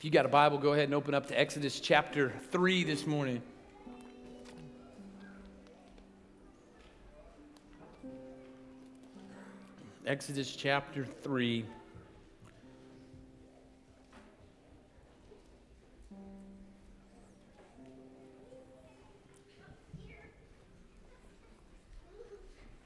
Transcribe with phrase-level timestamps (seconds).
[0.00, 3.06] If you got a Bible, go ahead and open up to Exodus chapter 3 this
[3.06, 3.42] morning.
[10.06, 11.66] Exodus chapter 3.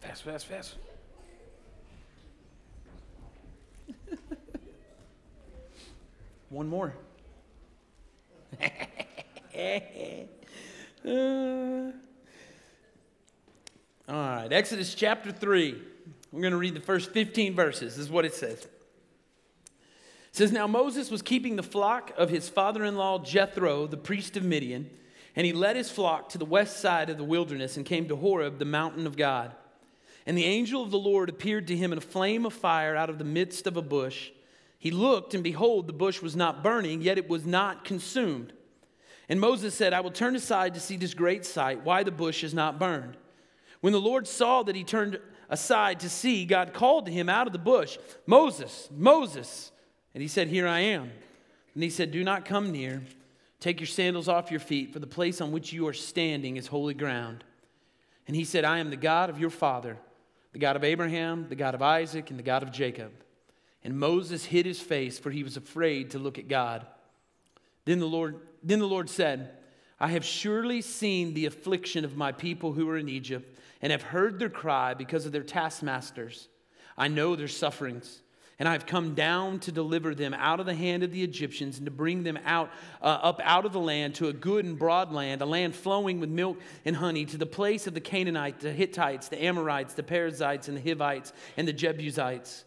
[0.00, 0.74] Fast, fast, fast.
[6.54, 6.94] One more.
[8.62, 8.66] Uh,
[14.08, 15.82] all right, Exodus chapter 3.
[16.30, 17.96] We're going to read the first 15 verses.
[17.96, 18.60] This is what it says.
[18.60, 18.70] It
[20.30, 24.36] says, Now Moses was keeping the flock of his father in law Jethro, the priest
[24.36, 24.88] of Midian,
[25.34, 28.14] and he led his flock to the west side of the wilderness and came to
[28.14, 29.56] Horeb, the mountain of God.
[30.24, 33.10] And the angel of the Lord appeared to him in a flame of fire out
[33.10, 34.30] of the midst of a bush.
[34.84, 38.52] He looked, and behold, the bush was not burning, yet it was not consumed.
[39.30, 42.44] And Moses said, I will turn aside to see this great sight, why the bush
[42.44, 43.16] is not burned.
[43.80, 47.46] When the Lord saw that he turned aside to see, God called to him out
[47.46, 49.72] of the bush, Moses, Moses.
[50.12, 51.10] And he said, Here I am.
[51.72, 53.04] And he said, Do not come near.
[53.60, 56.66] Take your sandals off your feet, for the place on which you are standing is
[56.66, 57.42] holy ground.
[58.26, 59.96] And he said, I am the God of your father,
[60.52, 63.12] the God of Abraham, the God of Isaac, and the God of Jacob.
[63.84, 66.86] And Moses hid his face, for he was afraid to look at God.
[67.84, 69.50] Then the Lord, then the Lord said,
[70.00, 74.02] I have surely seen the affliction of my people who are in Egypt, and have
[74.02, 76.48] heard their cry because of their taskmasters.
[76.96, 78.22] I know their sufferings,
[78.58, 81.76] and I have come down to deliver them out of the hand of the Egyptians
[81.76, 82.70] and to bring them out
[83.02, 86.20] uh, up out of the land to a good and broad land, a land flowing
[86.20, 90.02] with milk and honey, to the place of the Canaanites, the Hittites, the Amorites, the
[90.02, 92.64] Perizzites, and the Hivites, and the Jebusites.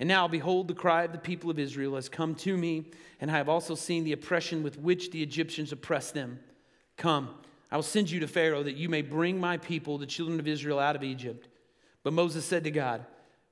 [0.00, 3.30] And now, behold, the cry of the people of Israel has come to me, and
[3.30, 6.38] I have also seen the oppression with which the Egyptians oppress them.
[6.96, 7.34] Come,
[7.70, 10.46] I will send you to Pharaoh that you may bring my people, the children of
[10.46, 11.48] Israel, out of Egypt.
[12.04, 13.04] But Moses said to God,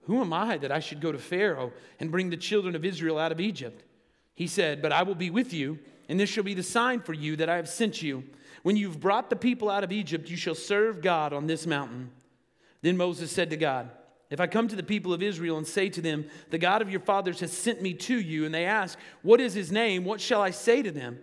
[0.02, 3.18] Who am I that I should go to Pharaoh and bring the children of Israel
[3.18, 3.82] out of Egypt?
[4.34, 7.12] He said, But I will be with you, and this shall be the sign for
[7.12, 8.22] you that I have sent you.
[8.62, 12.10] When you've brought the people out of Egypt, you shall serve God on this mountain.
[12.82, 13.90] Then Moses said to God,
[14.30, 16.90] if I come to the people of Israel and say to them, The God of
[16.90, 20.04] your fathers has sent me to you, and they ask, What is his name?
[20.04, 21.18] What shall I say to them?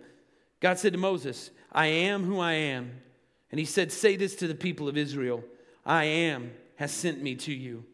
[0.60, 3.02] God said to Moses, I am who I am.
[3.50, 5.44] And he said, Say this to the people of Israel
[5.84, 7.84] I am has sent me to you.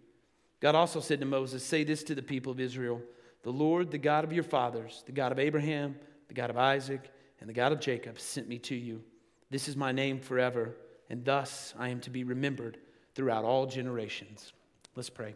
[0.60, 3.02] God also said to Moses, Say this to the people of Israel
[3.42, 5.96] The Lord, the God of your fathers, the God of Abraham,
[6.28, 7.10] the God of Isaac,
[7.40, 9.02] and the God of Jacob, sent me to you.
[9.50, 10.76] This is my name forever,
[11.08, 12.78] and thus I am to be remembered
[13.16, 14.52] throughout all generations.
[15.00, 15.34] Let's pray.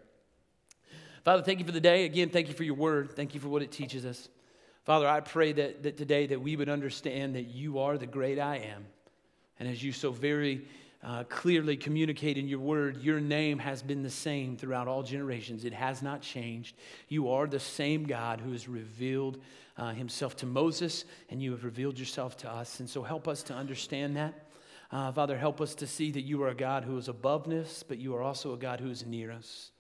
[1.25, 2.05] Father, thank you for the day.
[2.05, 3.13] Again, thank you for your word.
[3.17, 4.29] Thank you for what it teaches us.
[4.85, 8.39] Father, I pray that, that today that we would understand that you are the great
[8.39, 8.85] I am.
[9.59, 10.67] And as you so very
[11.03, 15.65] uh, clearly communicate in your word, your name has been the same throughout all generations.
[15.65, 16.77] It has not changed.
[17.09, 19.39] You are the same God who has revealed
[19.79, 22.81] uh, himself to Moses, and you have revealed yourself to us.
[22.81, 24.44] And so help us to understand that.
[24.95, 27.83] Uh, Father, help us to see that you are a God who is above us,
[27.83, 29.73] but you are also a God who is near us.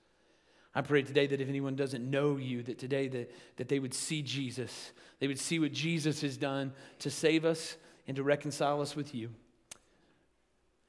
[0.74, 3.94] I pray today that if anyone doesn't know you, that today that, that they would
[3.94, 4.90] see Jesus.
[5.20, 7.76] They would see what Jesus has done to save us
[8.08, 9.30] and to reconcile us with you.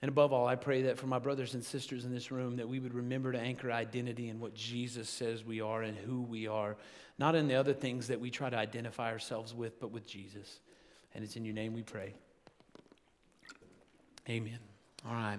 [0.01, 2.67] And above all, I pray that for my brothers and sisters in this room, that
[2.67, 6.47] we would remember to anchor identity in what Jesus says we are and who we
[6.47, 6.77] are,
[7.19, 10.61] not in the other things that we try to identify ourselves with, but with Jesus.
[11.13, 12.15] And it's in your name we pray.
[14.27, 14.57] Amen.
[15.07, 15.37] All right.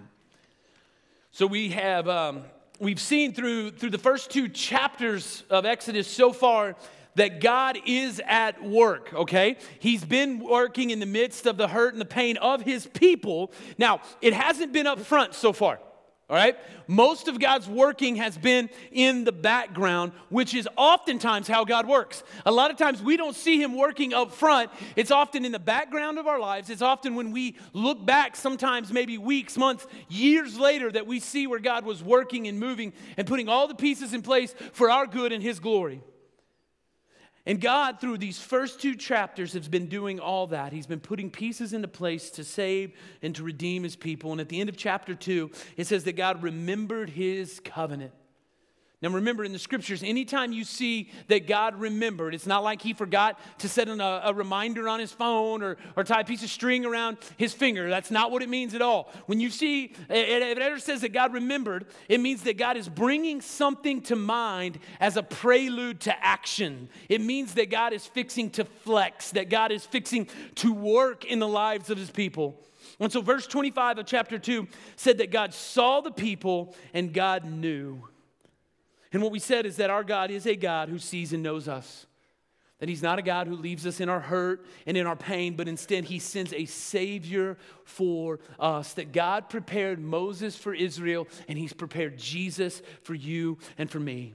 [1.32, 2.44] So we have um,
[2.78, 6.76] we've seen through through the first two chapters of Exodus so far
[7.16, 9.56] that God is at work, okay?
[9.80, 13.52] He's been working in the midst of the hurt and the pain of his people.
[13.78, 15.80] Now, it hasn't been up front so far.
[16.28, 16.56] All right?
[16.88, 22.24] Most of God's working has been in the background, which is oftentimes how God works.
[22.44, 24.72] A lot of times we don't see Him working up front.
[24.96, 26.68] It's often in the background of our lives.
[26.68, 31.46] It's often when we look back, sometimes maybe weeks, months, years later, that we see
[31.46, 35.06] where God was working and moving and putting all the pieces in place for our
[35.06, 36.02] good and His glory.
[37.46, 40.72] And God, through these first two chapters, has been doing all that.
[40.72, 44.32] He's been putting pieces into place to save and to redeem his people.
[44.32, 48.12] And at the end of chapter two, it says that God remembered his covenant.
[49.06, 52.92] Now, remember in the scriptures, anytime you see that God remembered, it's not like he
[52.92, 56.50] forgot to set a, a, reminder on his phone or, or tie a piece of
[56.50, 57.88] string around his finger.
[57.88, 59.12] That's not what it means at all.
[59.26, 62.88] When you see, if it ever says that God remembered, it means that God is
[62.88, 66.88] bringing something to mind as a prelude to action.
[67.08, 70.26] It means that God is fixing to flex, that God is fixing
[70.56, 72.60] to work in the lives of his people.
[72.98, 74.66] And so, verse 25 of chapter 2
[74.96, 78.02] said that God saw the people and God knew.
[79.12, 81.68] And what we said is that our God is a God who sees and knows
[81.68, 82.06] us.
[82.78, 85.56] That he's not a God who leaves us in our hurt and in our pain,
[85.56, 88.92] but instead he sends a Savior for us.
[88.94, 94.34] That God prepared Moses for Israel, and he's prepared Jesus for you and for me.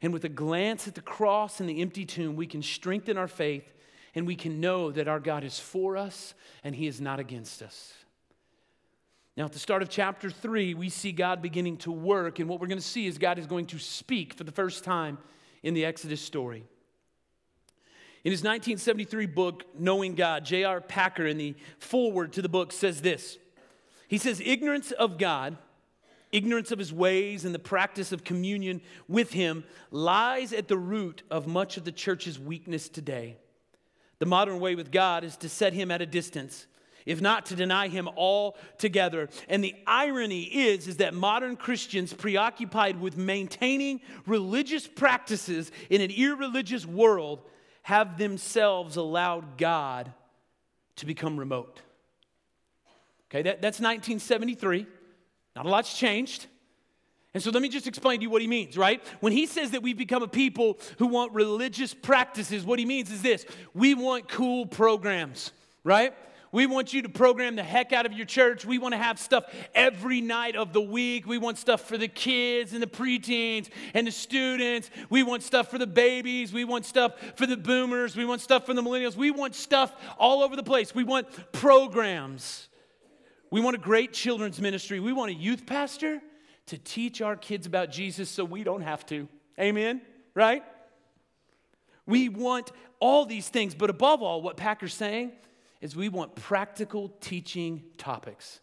[0.00, 3.28] And with a glance at the cross and the empty tomb, we can strengthen our
[3.28, 3.70] faith
[4.14, 6.34] and we can know that our God is for us
[6.64, 7.92] and he is not against us.
[9.36, 12.60] Now, at the start of chapter 3, we see God beginning to work, and what
[12.60, 15.16] we're going to see is God is going to speak for the first time
[15.62, 16.64] in the Exodus story.
[18.24, 20.80] In his 1973 book, Knowing God, J.I.
[20.80, 23.38] Packer, in the foreword to the book, says this
[24.06, 25.56] He says, Ignorance of God,
[26.30, 31.22] ignorance of his ways, and the practice of communion with him lies at the root
[31.30, 33.38] of much of the church's weakness today.
[34.18, 36.66] The modern way with God is to set him at a distance
[37.06, 39.28] if not to deny him altogether.
[39.48, 46.10] And the irony is is that modern Christians preoccupied with maintaining religious practices in an
[46.10, 47.42] irreligious world
[47.82, 50.12] have themselves allowed God
[50.96, 51.80] to become remote.
[53.30, 54.86] Okay, that, that's 1973.
[55.56, 56.46] Not a lot's changed.
[57.34, 59.02] And so let me just explain to you what he means, right?
[59.20, 63.10] When he says that we've become a people who want religious practices, what he means
[63.10, 65.52] is this we want cool programs,
[65.82, 66.14] right?
[66.52, 68.66] We want you to program the heck out of your church.
[68.66, 69.44] We want to have stuff
[69.74, 71.26] every night of the week.
[71.26, 74.90] We want stuff for the kids and the preteens and the students.
[75.08, 76.52] We want stuff for the babies.
[76.52, 78.16] We want stuff for the boomers.
[78.16, 79.16] We want stuff for the millennials.
[79.16, 80.94] We want stuff all over the place.
[80.94, 82.68] We want programs.
[83.50, 85.00] We want a great children's ministry.
[85.00, 86.20] We want a youth pastor
[86.66, 89.26] to teach our kids about Jesus so we don't have to.
[89.58, 90.02] Amen?
[90.34, 90.62] Right?
[92.04, 95.32] We want all these things, but above all, what Packer's saying
[95.82, 98.60] is we want practical teaching topics.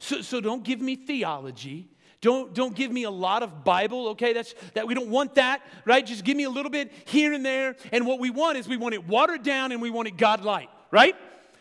[0.00, 1.88] So, so don't give me theology.
[2.20, 4.32] Don't, don't give me a lot of Bible, okay?
[4.32, 6.04] That's that we don't want that, right?
[6.04, 7.76] Just give me a little bit here and there.
[7.92, 10.44] And what we want is we want it watered down and we want it God
[10.44, 11.14] light, right?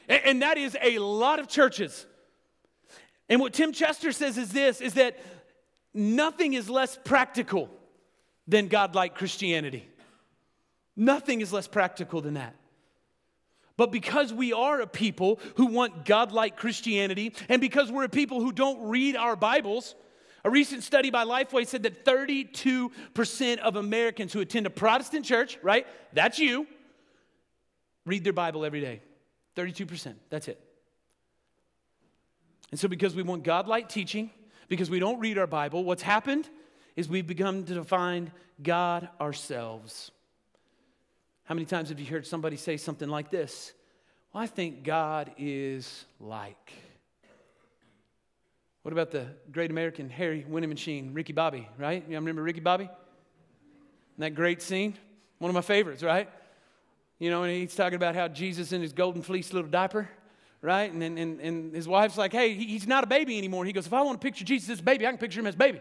[0.09, 2.07] And, and that is a lot of churches.
[3.29, 5.19] And what Tim Chester says is this is that
[5.93, 7.69] nothing is less practical
[8.47, 9.87] than God like Christianity.
[10.95, 12.55] Nothing is less practical than that.
[13.77, 18.41] But because we are a people who want godlike Christianity, and because we're a people
[18.41, 19.95] who don't read our Bibles,
[20.43, 25.59] a recent study by Lifeway said that 32% of Americans who attend a Protestant church,
[25.61, 25.85] right?
[26.13, 26.65] That's you,
[28.05, 29.01] read their Bible every day.
[29.55, 30.15] 32%.
[30.29, 30.59] That's it.
[32.71, 34.29] And so, because we want godlike teaching,
[34.67, 36.49] because we don't read our Bible, what's happened
[36.95, 38.31] is we've begun to define
[38.61, 40.11] God ourselves.
[41.47, 43.71] How many times have you heard somebody say something like this?
[44.33, 46.73] Well, I think God is like.
[48.81, 52.03] What about the great American Harry winning machine, Ricky Bobby, right?
[52.05, 52.89] You remember Ricky Bobby?
[54.17, 54.97] That great scene?
[55.39, 56.29] One of my favorites, right?
[57.17, 60.09] You know, and he's talking about how Jesus in his golden fleece little diaper,
[60.61, 60.91] right?
[60.91, 63.63] And, and, and his wife's like, hey, he's not a baby anymore.
[63.63, 65.47] He goes, if I want to picture Jesus as a baby, I can picture him
[65.47, 65.79] as a baby,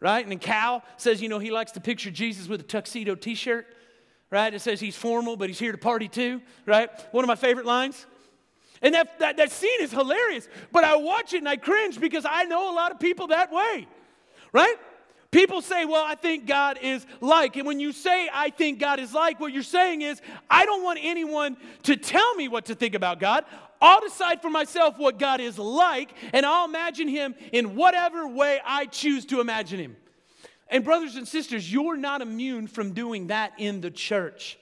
[0.00, 0.24] right?
[0.24, 3.36] And then Cal says, you know, he likes to picture Jesus with a tuxedo t
[3.36, 3.64] shirt
[4.30, 4.52] right?
[4.52, 6.90] It says he's formal, but he's here to party too, right?
[7.12, 8.06] One of my favorite lines.
[8.82, 12.24] And that, that, that scene is hilarious, but I watch it and I cringe because
[12.28, 13.88] I know a lot of people that way,
[14.52, 14.76] right?
[15.30, 17.56] People say, Well, I think God is like.
[17.56, 20.82] And when you say, I think God is like, what you're saying is, I don't
[20.82, 23.44] want anyone to tell me what to think about God.
[23.80, 28.60] I'll decide for myself what God is like, and I'll imagine Him in whatever way
[28.64, 29.96] I choose to imagine Him.
[30.70, 34.58] And, brothers and sisters, you're not immune from doing that in the church.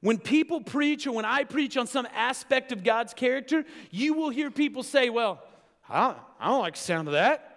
[0.00, 4.30] When people preach or when I preach on some aspect of God's character, you will
[4.30, 5.42] hear people say, Well,
[5.88, 7.52] I don't, I don't like the sound of that.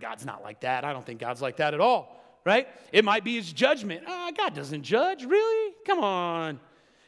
[0.00, 0.84] God's not like that.
[0.84, 2.68] I don't think God's like that at all, right?
[2.92, 4.02] It might be his judgment.
[4.06, 5.74] Oh, God doesn't judge, really?
[5.86, 6.58] Come on.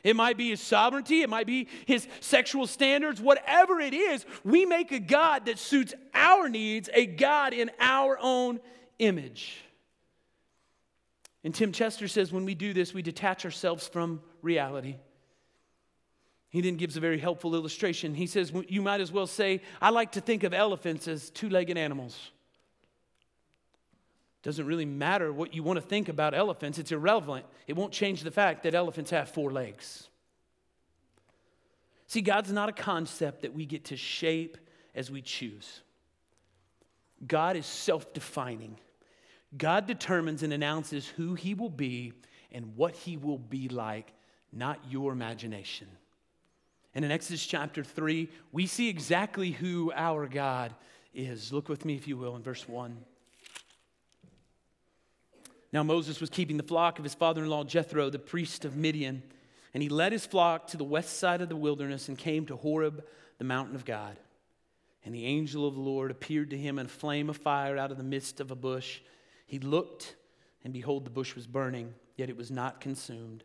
[0.04, 4.66] It might be his sovereignty, it might be his sexual standards, whatever it is, we
[4.66, 8.60] make a God that suits our needs, a God in our own
[8.98, 9.60] image.
[11.42, 14.96] And Tim Chester says when we do this, we detach ourselves from reality.
[16.48, 18.14] He then gives a very helpful illustration.
[18.14, 21.48] He says, You might as well say, I like to think of elephants as two
[21.48, 22.30] legged animals.
[24.44, 27.46] Doesn't really matter what you want to think about elephants, it's irrelevant.
[27.66, 30.08] It won't change the fact that elephants have four legs.
[32.06, 34.58] See, God's not a concept that we get to shape
[34.94, 35.80] as we choose.
[37.26, 38.76] God is self defining.
[39.56, 42.12] God determines and announces who he will be
[42.50, 44.12] and what he will be like,
[44.52, 45.88] not your imagination.
[46.94, 50.74] And in Exodus chapter 3, we see exactly who our God
[51.12, 51.52] is.
[51.52, 52.96] Look with me, if you will, in verse 1.
[55.72, 58.76] Now Moses was keeping the flock of his father in law Jethro, the priest of
[58.76, 59.24] Midian,
[59.72, 62.56] and he led his flock to the west side of the wilderness and came to
[62.56, 63.04] Horeb,
[63.38, 64.16] the mountain of God.
[65.04, 67.90] And the angel of the Lord appeared to him in a flame of fire out
[67.90, 69.00] of the midst of a bush.
[69.46, 70.16] He looked,
[70.64, 73.44] and behold, the bush was burning, yet it was not consumed.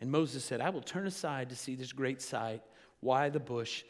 [0.00, 2.62] And Moses said, I will turn aside to see this great sight,
[3.00, 3.82] why the bush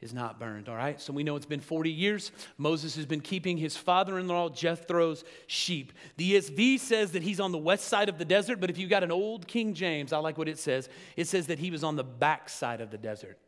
[0.00, 0.68] is not burned.
[0.68, 2.30] All right, so we know it's been 40 years.
[2.56, 5.92] Moses has been keeping his father in law Jethro's sheep.
[6.16, 8.86] The ESV says that he's on the west side of the desert, but if you
[8.86, 10.88] got an old King James, I like what it says.
[11.16, 13.38] It says that he was on the back side of the desert.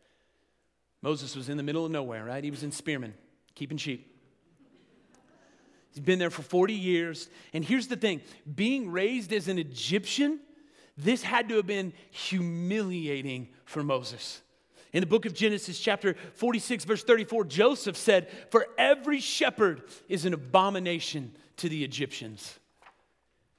[1.02, 2.45] Moses was in the middle of nowhere, right?
[2.45, 3.14] He was in Spearman,
[3.54, 4.07] keeping sheep.
[5.92, 7.28] He's been there for 40 years.
[7.52, 8.21] And here's the thing
[8.54, 10.40] being raised as an Egyptian,
[10.97, 14.42] this had to have been humiliating for Moses.
[14.92, 20.25] In the book of Genesis, chapter 46, verse 34, Joseph said, For every shepherd is
[20.25, 22.59] an abomination to the Egyptians.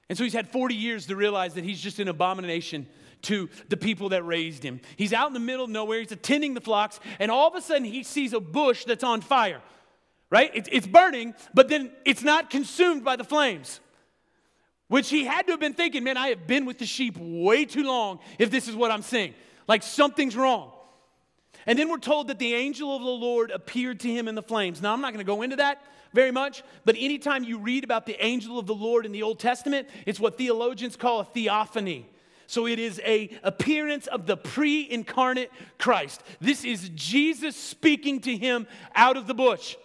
[0.10, 2.86] And so he's had 40 years to realize that he's just an abomination
[3.23, 4.81] to the people that raised him.
[4.95, 7.61] He's out in the middle of nowhere, he's attending the flocks, and all of a
[7.61, 9.61] sudden he sees a bush that's on fire,
[10.29, 10.51] right?
[10.53, 13.79] It's burning, but then it's not consumed by the flames.
[14.87, 17.63] Which he had to have been thinking, man, I have been with the sheep way
[17.63, 19.33] too long if this is what I'm seeing.
[19.65, 20.73] Like something's wrong.
[21.65, 24.41] And then we're told that the angel of the Lord appeared to him in the
[24.41, 24.81] flames.
[24.81, 25.81] Now, I'm not going to go into that
[26.13, 29.39] very much, but anytime you read about the angel of the Lord in the Old
[29.39, 32.05] Testament, it's what theologians call a theophany.
[32.48, 36.21] So it is a appearance of the pre-incarnate Christ.
[36.39, 39.75] This is Jesus speaking to him out of the bush.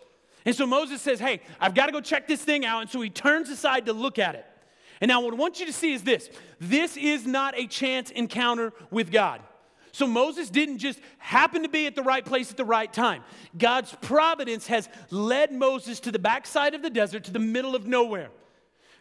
[0.44, 3.00] And so Moses says, "Hey, I've got to go check this thing out." And so
[3.00, 4.46] he turns aside to look at it.
[5.00, 6.30] And now what I want you to see is this.
[6.58, 9.42] This is not a chance encounter with God.
[9.92, 13.24] So Moses didn't just happen to be at the right place at the right time.
[13.56, 17.86] God's providence has led Moses to the backside of the desert, to the middle of
[17.86, 18.30] nowhere.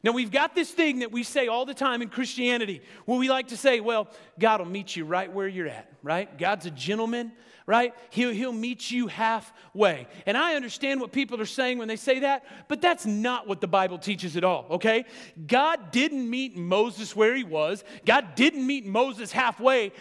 [0.06, 3.28] Now, we've got this thing that we say all the time in Christianity where we
[3.28, 4.08] like to say, well,
[4.40, 6.38] God will meet you right where you're at, right?
[6.38, 7.32] God's a gentleman
[7.68, 7.94] right?
[8.12, 10.08] He'll, he'll meet you halfway.
[10.26, 13.60] And I understand what people are saying when they say that, but that's not what
[13.60, 15.06] the Bible teaches at all, okay?
[15.48, 19.94] God didn't meet Moses where he was, God didn't meet Moses halfway.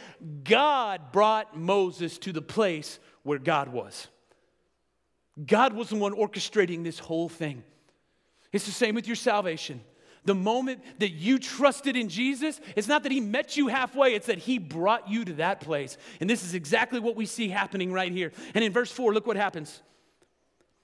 [0.44, 4.08] God brought Moses to the place where God was.
[5.44, 7.64] God was the one orchestrating this whole thing.
[8.52, 9.80] It's the same with your salvation.
[10.24, 14.26] The moment that you trusted in Jesus, it's not that He met you halfway, it's
[14.26, 15.98] that He brought you to that place.
[16.20, 18.32] And this is exactly what we see happening right here.
[18.54, 19.82] And in verse 4, look what happens.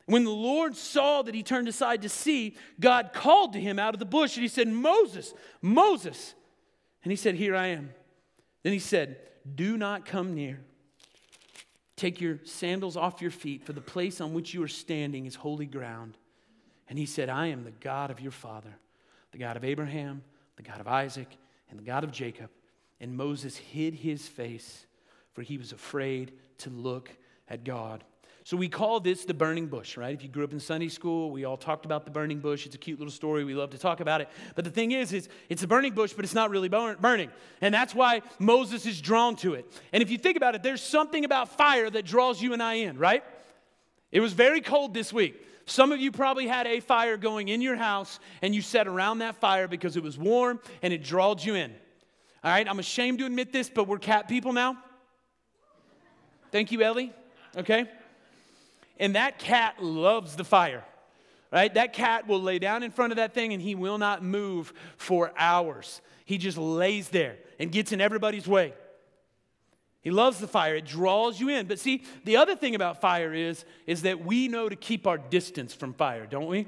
[0.07, 3.95] When the Lord saw that he turned aside to see, God called to him out
[3.95, 5.33] of the bush and he said, Moses,
[5.63, 6.35] Moses.
[7.05, 7.91] And he said, Here I am.
[8.65, 9.19] Then he said,
[9.55, 10.61] Do not come near.
[11.97, 15.35] Take your sandals off your feet, for the place on which you are standing is
[15.35, 16.19] holy ground.
[16.89, 18.75] And he said, I am the God of your father
[19.33, 20.23] the God of Abraham,
[20.57, 21.29] the God of Isaac,
[21.71, 22.51] and the God of Jacob.
[23.01, 24.87] And Moses hid his face,
[25.33, 27.11] for he was afraid to look
[27.49, 28.05] at God.
[28.45, 30.15] So we call this the burning bush, right?
[30.15, 32.67] If you grew up in Sunday school, we all talked about the burning bush.
[32.67, 33.45] It's a cute little story.
[33.45, 34.29] We love to talk about it.
[34.55, 37.31] But the thing is, is it's a burning bush, but it's not really burning.
[37.61, 39.71] And that's why Moses is drawn to it.
[39.93, 42.75] And if you think about it, there's something about fire that draws you and I
[42.75, 43.23] in, right?
[44.11, 45.41] It was very cold this week.
[45.67, 49.19] Some of you probably had a fire going in your house and you sat around
[49.19, 51.73] that fire because it was warm and it drawed you in.
[52.43, 54.79] All right, I'm ashamed to admit this, but we're cat people now.
[56.51, 57.13] Thank you, Ellie.
[57.57, 57.85] Okay?
[58.99, 60.85] And that cat loves the fire,
[61.53, 61.73] right?
[61.73, 64.73] That cat will lay down in front of that thing and he will not move
[64.97, 66.01] for hours.
[66.25, 68.75] He just lays there and gets in everybody's way.
[70.03, 70.77] He loves the fire.
[70.77, 71.67] It draws you in.
[71.67, 75.19] But see, the other thing about fire is, is that we know to keep our
[75.19, 76.67] distance from fire, don't we?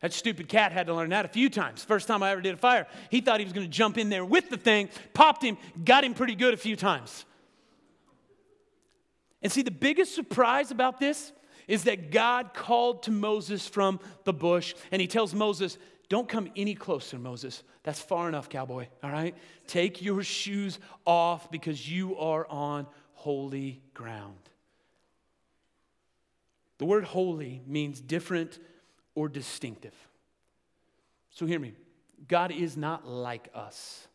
[0.00, 1.84] That stupid cat had to learn that a few times.
[1.84, 4.08] First time I ever did a fire, he thought he was going to jump in
[4.08, 7.24] there with the thing, popped him, got him pretty good a few times.
[9.42, 11.32] And see, the biggest surprise about this
[11.68, 15.78] is that God called to Moses from the bush, and he tells Moses,
[16.10, 17.62] Don't come any closer, Moses.
[17.84, 19.34] That's far enough, cowboy, all right?
[19.68, 24.36] Take your shoes off because you are on holy ground.
[26.78, 28.58] The word holy means different
[29.14, 29.94] or distinctive.
[31.30, 31.74] So hear me.
[32.26, 34.08] God is not like us.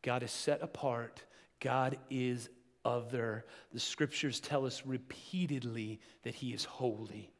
[0.00, 1.22] God is set apart.
[1.60, 2.48] God is
[2.82, 3.44] other.
[3.74, 7.30] The scriptures tell us repeatedly that he is holy.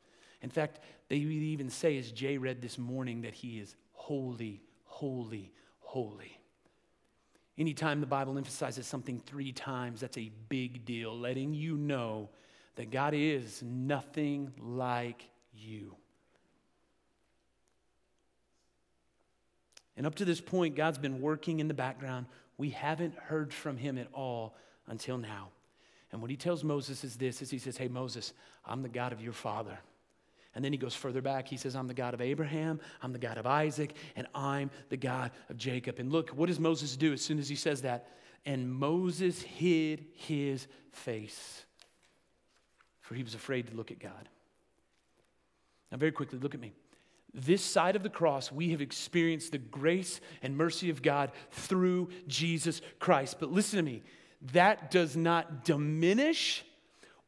[0.42, 5.52] In fact, they even say, as Jay read this morning, that he is holy, holy,
[5.80, 6.38] holy.
[7.58, 12.30] Anytime the Bible emphasizes something three times, that's a big deal, letting you know
[12.76, 15.96] that God is nothing like you.
[19.96, 22.24] And up to this point, God's been working in the background.
[22.56, 24.56] We haven't heard from him at all
[24.86, 25.48] until now.
[26.12, 28.32] And what he tells Moses is this is he says, Hey Moses,
[28.64, 29.78] I'm the God of your father.
[30.54, 31.46] And then he goes further back.
[31.46, 34.96] He says, I'm the God of Abraham, I'm the God of Isaac, and I'm the
[34.96, 35.98] God of Jacob.
[35.98, 38.08] And look, what does Moses do as soon as he says that?
[38.44, 41.64] And Moses hid his face,
[43.00, 44.28] for he was afraid to look at God.
[45.92, 46.72] Now, very quickly, look at me.
[47.32, 52.08] This side of the cross, we have experienced the grace and mercy of God through
[52.26, 53.36] Jesus Christ.
[53.38, 54.02] But listen to me,
[54.52, 56.64] that does not diminish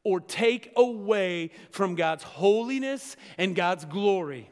[0.04, 4.50] or take away from God's holiness and God's glory.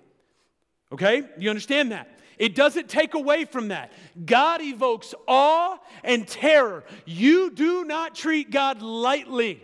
[0.92, 1.22] Okay?
[1.38, 2.18] You understand that?
[2.38, 3.92] It doesn't take away from that.
[4.24, 6.84] God evokes awe and terror.
[7.04, 9.62] You do not treat God lightly.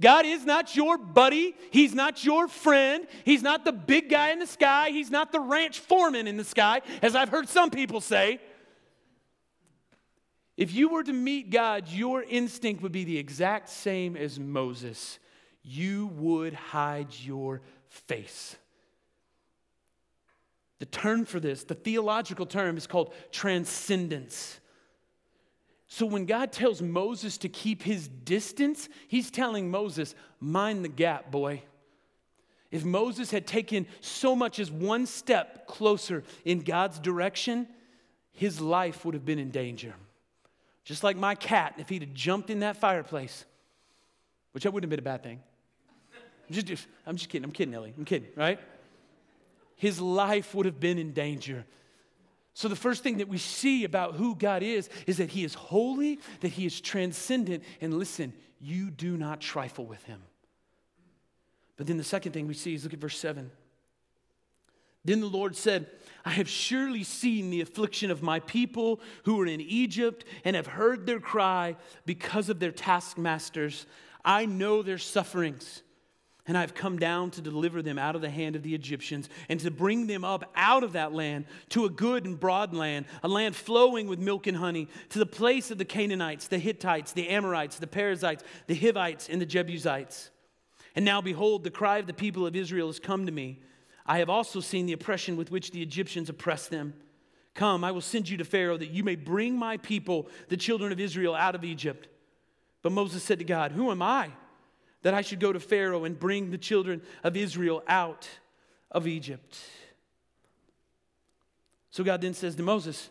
[0.00, 1.54] God is not your buddy.
[1.70, 3.06] He's not your friend.
[3.24, 4.90] He's not the big guy in the sky.
[4.90, 8.40] He's not the ranch foreman in the sky, as I've heard some people say.
[10.60, 15.18] If you were to meet God, your instinct would be the exact same as Moses.
[15.62, 18.56] You would hide your face.
[20.78, 24.60] The term for this, the theological term, is called transcendence.
[25.86, 31.30] So when God tells Moses to keep his distance, he's telling Moses, mind the gap,
[31.30, 31.62] boy.
[32.70, 37.66] If Moses had taken so much as one step closer in God's direction,
[38.30, 39.94] his life would have been in danger.
[40.90, 43.44] Just like my cat, if he'd have jumped in that fireplace,
[44.50, 45.40] which that wouldn't have been a bad thing.
[46.48, 47.44] I'm just, I'm just kidding.
[47.44, 47.94] I'm kidding, Ellie.
[47.96, 48.58] I'm kidding, right?
[49.76, 51.64] His life would have been in danger.
[52.54, 55.54] So, the first thing that we see about who God is is that He is
[55.54, 60.20] holy, that He is transcendent, and listen, you do not trifle with Him.
[61.76, 63.48] But then the second thing we see is look at verse 7.
[65.04, 65.86] Then the Lord said,
[66.24, 70.66] I have surely seen the affliction of my people who are in Egypt and have
[70.66, 73.86] heard their cry because of their taskmasters.
[74.24, 75.82] I know their sufferings.
[76.46, 79.60] And I've come down to deliver them out of the hand of the Egyptians and
[79.60, 83.28] to bring them up out of that land to a good and broad land, a
[83.28, 87.28] land flowing with milk and honey, to the place of the Canaanites, the Hittites, the
[87.28, 90.30] Amorites, the Perizzites, the Hivites, and the Jebusites.
[90.96, 93.60] And now, behold, the cry of the people of Israel has come to me
[94.06, 96.94] I have also seen the oppression with which the Egyptians oppress them.
[97.54, 100.92] Come, I will send you to Pharaoh that you may bring my people, the children
[100.92, 102.08] of Israel, out of Egypt.
[102.82, 104.30] But Moses said to God, Who am I
[105.02, 108.28] that I should go to Pharaoh and bring the children of Israel out
[108.90, 109.58] of Egypt?
[111.90, 113.10] So God then says to Moses,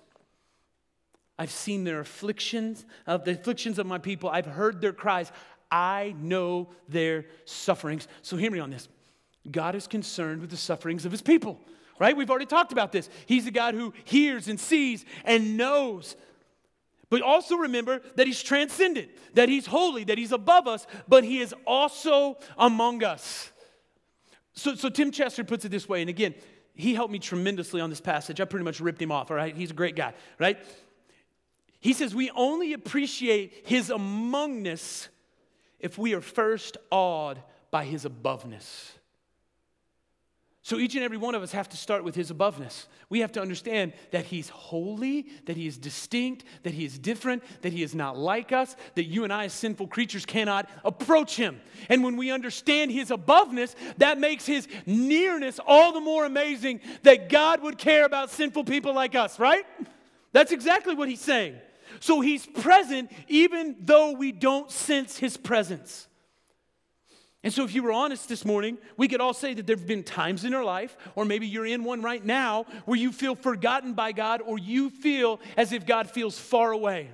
[1.38, 4.30] I've seen their afflictions, of the afflictions of my people.
[4.30, 5.32] I've heard their cries.
[5.72, 8.08] I know their sufferings.
[8.22, 8.88] So hear me on this.
[9.52, 11.60] God is concerned with the sufferings of his people,
[12.00, 12.16] right?
[12.16, 13.10] We've already talked about this.
[13.26, 16.16] He's a God who hears and sees and knows.
[17.10, 21.40] But also remember that he's transcendent, that he's holy, that he's above us, but he
[21.40, 23.52] is also among us.
[24.54, 26.36] So, so Tim Chester puts it this way, and again,
[26.76, 28.40] he helped me tremendously on this passage.
[28.40, 29.56] I pretty much ripped him off, all right?
[29.56, 30.58] He's a great guy, right?
[31.80, 35.08] He says, We only appreciate his amongness
[35.80, 38.92] if we are first awed by his aboveness.
[40.70, 42.86] So each and every one of us have to start with his aboveness.
[43.10, 47.42] We have to understand that he's holy, that he is distinct, that he is different,
[47.64, 51.36] that he is not like us, that you and I as sinful creatures cannot approach
[51.36, 51.60] him.
[51.90, 57.30] And when we understand his aboveness, that makes his nearness all the more amazing that
[57.30, 59.66] God would care about sinful people like us, right?
[60.34, 61.56] That's exactly what he's saying.
[62.00, 66.09] So he's present even though we don't sense his presence.
[67.42, 69.88] And so, if you were honest this morning, we could all say that there have
[69.88, 73.34] been times in our life, or maybe you're in one right now, where you feel
[73.34, 77.10] forgotten by God, or you feel as if God feels far away.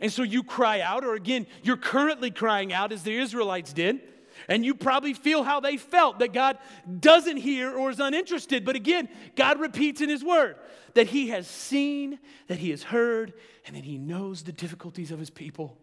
[0.00, 4.00] And so you cry out, or again, you're currently crying out as the Israelites did,
[4.48, 6.58] and you probably feel how they felt that God
[7.00, 8.66] doesn't hear or is uninterested.
[8.66, 10.56] But again, God repeats in His Word
[10.92, 13.32] that He has seen, that He has heard,
[13.66, 15.78] and that He knows the difficulties of His people.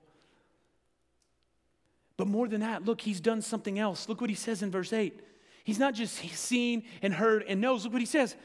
[2.17, 4.07] But more than that, look, he's done something else.
[4.07, 5.19] Look what he says in verse 8.
[5.63, 7.83] He's not just seen and heard and knows.
[7.83, 8.35] Look what he says.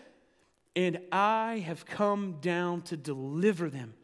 [0.77, 3.95] and I have come down to deliver them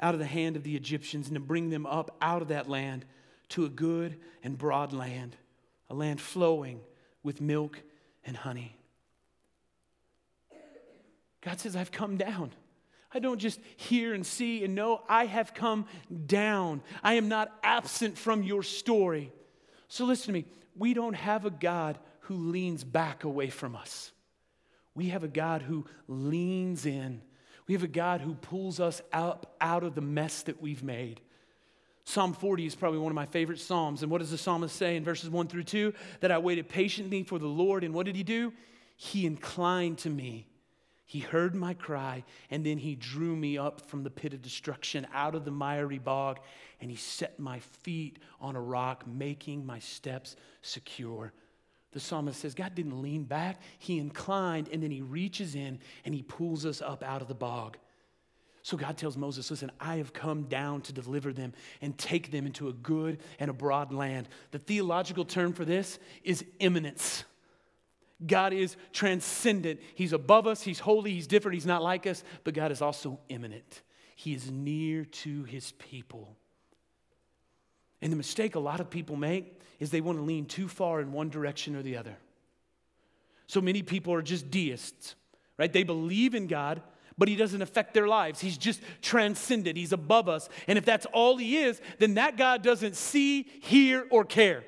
[0.00, 2.68] out of the hand of the Egyptians and to bring them up out of that
[2.68, 3.04] land
[3.50, 5.36] to a good and broad land,
[5.88, 6.80] a land flowing
[7.22, 7.82] with milk
[8.24, 8.76] and honey.
[11.40, 12.52] God says, I've come down.
[13.14, 15.02] I don't just hear and see and know.
[15.08, 15.86] I have come
[16.26, 16.82] down.
[17.02, 19.32] I am not absent from your story.
[19.88, 20.46] So listen to me.
[20.76, 24.10] We don't have a God who leans back away from us.
[24.94, 27.22] We have a God who leans in.
[27.68, 31.20] We have a God who pulls us up out of the mess that we've made.
[32.04, 34.02] Psalm 40 is probably one of my favorite Psalms.
[34.02, 35.94] And what does the psalmist say in verses 1 through 2?
[36.20, 37.84] That I waited patiently for the Lord.
[37.84, 38.52] And what did he do?
[38.96, 40.46] He inclined to me
[41.06, 45.06] he heard my cry, and then he drew me up from the pit of destruction
[45.12, 46.40] out of the miry bog,
[46.80, 51.32] and he set my feet on a rock, making my steps secure.
[51.92, 56.12] The psalmist says, God didn't lean back, he inclined, and then he reaches in and
[56.14, 57.76] he pulls us up out of the bog.
[58.62, 62.46] So God tells Moses, Listen, I have come down to deliver them and take them
[62.46, 64.28] into a good and a broad land.
[64.52, 67.24] The theological term for this is immanence.
[68.24, 69.80] God is transcendent.
[69.94, 73.18] He's above us, He's holy, He's different, He's not like us, but God is also
[73.28, 73.82] immanent.
[74.16, 76.36] He is near to His people.
[78.00, 81.00] And the mistake a lot of people make is they want to lean too far
[81.00, 82.16] in one direction or the other.
[83.46, 85.14] So many people are just deists,
[85.58, 85.72] right?
[85.72, 86.82] They believe in God,
[87.18, 88.40] but He doesn't affect their lives.
[88.40, 90.48] He's just transcendent, He's above us.
[90.68, 94.64] And if that's all He is, then that God doesn't see, hear, or care,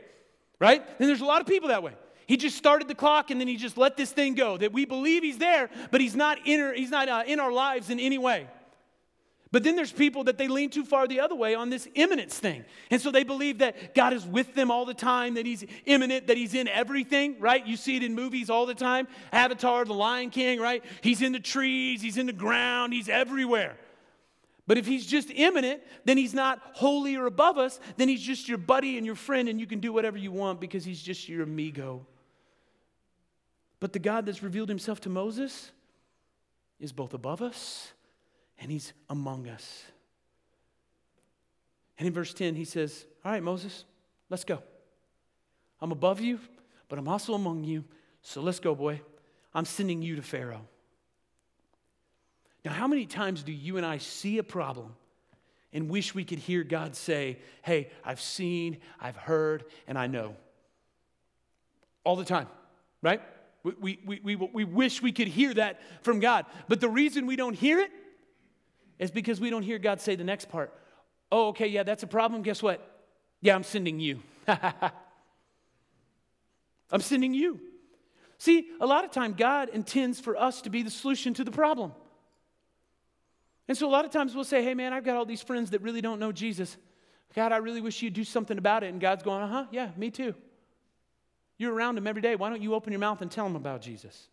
[0.61, 0.85] right?
[0.99, 1.93] And there's a lot of people that way.
[2.27, 4.57] He just started the clock and then he just let this thing go.
[4.57, 7.53] That we believe he's there, but he's not in our, he's not uh, in our
[7.53, 8.49] lives in any way.
[9.53, 12.37] But then there's people that they lean too far the other way on this immanence
[12.39, 12.65] thing.
[12.91, 16.27] And so they believe that God is with them all the time, that He's immanent,
[16.27, 17.65] that He's in everything, right?
[17.65, 19.07] You see it in movies all the time.
[19.33, 20.85] Avatar, The Lion King, right?
[21.01, 23.77] He's in the trees, He's in the ground, He's everywhere.
[24.67, 28.49] But if He's just immanent, then He's not holy or above us, then He's just
[28.49, 31.29] your buddy and your friend, and you can do whatever you want because He's just
[31.29, 32.05] your amigo.
[33.81, 35.71] But the God that's revealed himself to Moses
[36.81, 37.93] is both above us
[38.59, 39.85] and he's among us.
[41.99, 43.85] And in verse 10, he says, All right, Moses,
[44.29, 44.63] let's go.
[45.81, 46.41] I'm above you,
[46.89, 47.85] but I'm also among you.
[48.23, 49.01] So let's go, boy.
[49.55, 50.67] I'm sending you to Pharaoh.
[52.65, 54.95] Now, how many times do you and I see a problem
[55.73, 60.35] and wish we could hear God say, Hey, I've seen, I've heard, and I know?
[62.05, 62.49] All the time,
[63.03, 63.21] right?
[63.81, 66.47] We, we, we, we wish we could hear that from God.
[66.69, 67.91] But the reason we don't hear it
[68.99, 70.73] is because we don't hear God say the next part.
[71.33, 72.43] Oh, okay, yeah, that's a problem.
[72.43, 72.81] Guess what?
[73.41, 74.21] Yeah, I'm sending you.
[74.49, 74.93] I'm
[77.01, 77.61] sending you.
[78.39, 81.51] See, a lot of time God intends for us to be the solution to the
[81.51, 81.93] problem.
[83.67, 85.71] And so a lot of times we'll say, hey man, I've got all these friends
[85.71, 86.77] that really don't know Jesus.
[87.35, 88.89] God, I really wish you'd do something about it.
[88.89, 90.35] And God's going, uh huh, yeah, me too.
[91.59, 92.37] You're around them every day.
[92.37, 94.29] Why don't you open your mouth and tell them about Jesus?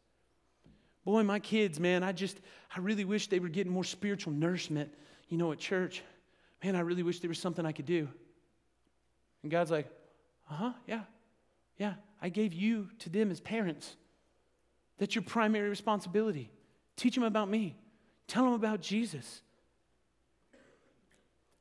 [1.05, 2.39] Boy, my kids, man, I just,
[2.75, 4.89] I really wish they were getting more spiritual nourishment,
[5.27, 6.01] you know, at church.
[6.63, 8.07] Man, I really wish there was something I could do.
[9.41, 9.87] And God's like,
[10.49, 11.01] uh huh, yeah,
[11.77, 11.95] yeah.
[12.21, 13.95] I gave you to them as parents.
[14.97, 16.49] That's your primary responsibility.
[16.95, 17.75] Teach them about me,
[18.27, 19.41] tell them about Jesus.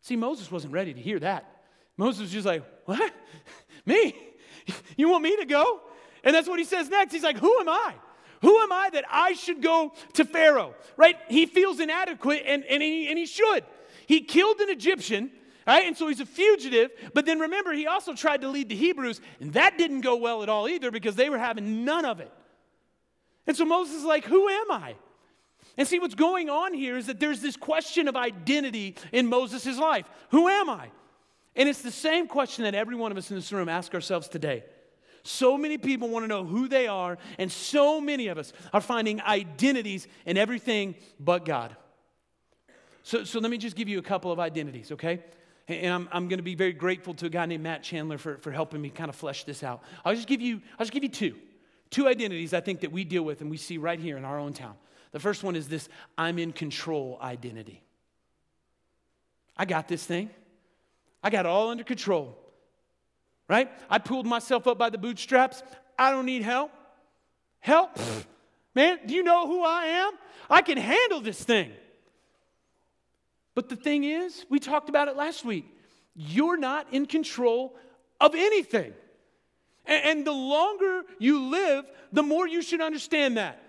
[0.03, 1.62] See, Moses wasn't ready to hear that.
[1.96, 3.12] Moses was just like, what?
[3.87, 4.14] me?
[4.96, 5.81] You want me to go?
[6.22, 7.12] And that's what he says next.
[7.12, 7.94] He's like, Who am I?
[8.42, 10.75] Who am I that I should go to Pharaoh?
[10.96, 11.16] Right?
[11.29, 13.64] He feels inadequate and, and, he, and he should.
[14.07, 15.31] He killed an Egyptian,
[15.66, 15.87] right?
[15.87, 16.90] And so he's a fugitive.
[17.14, 20.42] But then remember, he also tried to lead the Hebrews, and that didn't go well
[20.42, 22.33] at all either because they were having none of it.
[23.46, 24.96] And so Moses is like, Who am I?
[25.79, 29.79] And see, what's going on here is that there's this question of identity in Moses'
[29.79, 30.07] life.
[30.31, 30.90] Who am I?
[31.55, 34.29] And it's the same question that every one of us in this room ask ourselves
[34.29, 34.65] today.
[35.25, 38.81] So many people want to know who they are, and so many of us are
[38.81, 41.77] finding identities in everything but God.
[43.05, 45.23] So, so let me just give you a couple of identities, okay?
[45.69, 48.38] And I'm, I'm going to be very grateful to a guy named Matt Chandler for,
[48.38, 49.83] for helping me kind of flesh this out.
[50.05, 51.37] I'll just give you, I'll just give you two.
[51.91, 54.38] Two identities I think that we deal with and we see right here in our
[54.38, 54.75] own town.
[55.12, 57.83] The first one is this I'm in control identity.
[59.57, 60.31] I got this thing.
[61.23, 62.37] I got it all under control.
[63.49, 63.71] Right?
[63.91, 65.63] I pulled myself up by the bootstraps.
[65.99, 66.73] I don't need help.
[67.61, 67.99] Help?
[68.75, 70.13] Man, do you know who I am?
[70.49, 71.71] I can handle this thing.
[73.55, 75.67] But the thing is, we talked about it last week.
[76.15, 77.77] You're not in control
[78.21, 78.95] of anything.
[79.85, 83.61] And, the longer you live, the more you should understand that.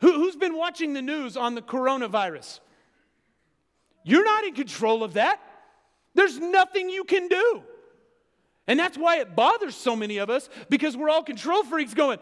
[0.00, 2.60] Who, who's been watching the news on the coronavirus?
[4.04, 5.40] You're not in control of that.
[6.14, 7.62] There's nothing you can do.
[8.66, 12.18] And that's why it bothers so many of us because we're all control freaks going,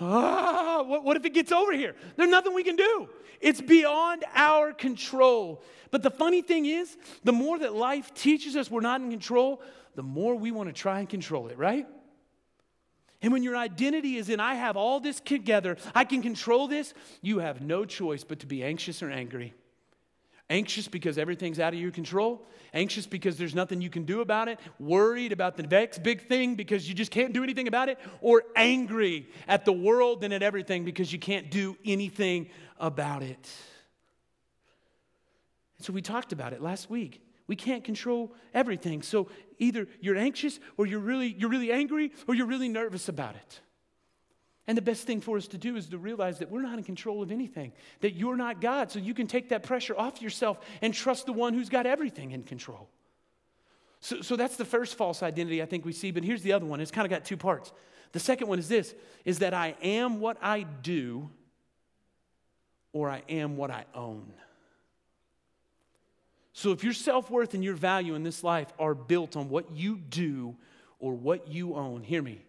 [0.00, 1.94] ah, what, what if it gets over here?
[2.16, 3.08] There's nothing we can do.
[3.40, 5.62] It's beyond our control.
[5.90, 9.62] But the funny thing is, the more that life teaches us we're not in control,
[9.94, 11.86] the more we want to try and control it, right?
[13.22, 16.92] And when your identity is in, I have all this together, I can control this,
[17.22, 19.54] you have no choice but to be anxious or angry.
[20.50, 22.46] Anxious because everything's out of your control.
[22.74, 24.60] Anxious because there's nothing you can do about it.
[24.78, 27.98] Worried about the next big thing because you just can't do anything about it.
[28.20, 33.50] Or angry at the world and at everything because you can't do anything about it.
[35.80, 37.22] So we talked about it last week.
[37.46, 39.02] We can't control everything.
[39.02, 39.28] So
[39.58, 43.60] either you're anxious or you're really, you're really angry or you're really nervous about it.
[44.66, 46.84] And the best thing for us to do is to realize that we're not in
[46.84, 48.90] control of anything, that you're not God.
[48.90, 52.30] So you can take that pressure off yourself and trust the one who's got everything
[52.30, 52.88] in control.
[54.00, 56.10] So, so that's the first false identity I think we see.
[56.10, 57.72] But here's the other one it's kind of got two parts.
[58.12, 61.28] The second one is this is that I am what I do
[62.92, 64.32] or I am what I own.
[66.54, 69.72] So if your self worth and your value in this life are built on what
[69.72, 70.56] you do
[71.00, 72.40] or what you own, hear me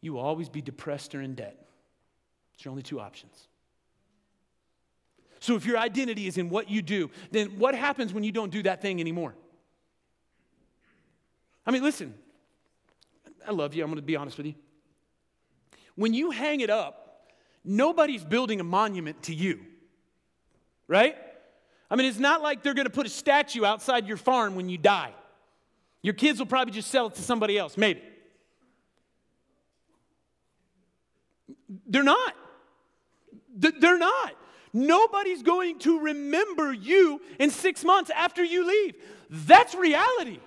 [0.00, 1.56] you will always be depressed or in debt.
[2.54, 3.48] It's your only two options.
[5.40, 8.50] So if your identity is in what you do, then what happens when you don't
[8.50, 9.34] do that thing anymore?
[11.64, 12.14] I mean, listen,
[13.46, 13.84] I love you.
[13.84, 14.54] I'm going to be honest with you.
[15.94, 17.28] When you hang it up,
[17.64, 19.60] nobody's building a monument to you,
[20.86, 21.16] right?
[21.90, 24.68] I mean, it's not like they're going to put a statue outside your farm when
[24.68, 25.12] you die.
[26.02, 28.02] Your kids will probably just sell it to somebody else, maybe.
[31.86, 32.34] They're not.
[33.56, 34.34] They're not.
[34.72, 38.94] Nobody's going to remember you in six months after you leave.
[39.30, 40.40] That's reality.